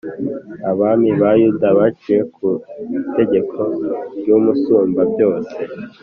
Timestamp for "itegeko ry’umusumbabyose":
2.97-5.57